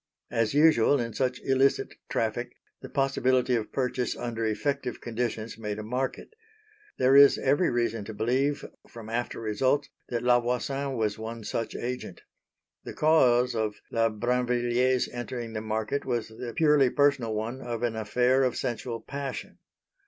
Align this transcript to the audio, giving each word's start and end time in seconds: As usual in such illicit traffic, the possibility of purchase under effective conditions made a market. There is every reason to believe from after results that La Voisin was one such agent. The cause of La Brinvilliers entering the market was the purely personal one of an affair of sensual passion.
As 0.31 0.55
usual 0.55 0.99
in 0.99 1.13
such 1.13 1.39
illicit 1.43 1.93
traffic, 2.09 2.53
the 2.81 2.89
possibility 2.89 3.53
of 3.55 3.71
purchase 3.71 4.17
under 4.17 4.43
effective 4.47 4.99
conditions 4.99 5.59
made 5.59 5.77
a 5.77 5.83
market. 5.83 6.33
There 6.97 7.15
is 7.15 7.37
every 7.37 7.69
reason 7.69 8.03
to 8.05 8.13
believe 8.15 8.65
from 8.89 9.09
after 9.09 9.39
results 9.39 9.89
that 10.09 10.23
La 10.23 10.39
Voisin 10.39 10.93
was 10.97 11.19
one 11.19 11.43
such 11.43 11.75
agent. 11.75 12.21
The 12.83 12.93
cause 12.95 13.53
of 13.53 13.75
La 13.91 14.09
Brinvilliers 14.09 15.07
entering 15.13 15.53
the 15.53 15.61
market 15.61 16.03
was 16.03 16.29
the 16.29 16.53
purely 16.55 16.89
personal 16.89 17.35
one 17.35 17.61
of 17.61 17.83
an 17.83 17.95
affair 17.95 18.41
of 18.41 18.57
sensual 18.57 19.01
passion. 19.01 19.59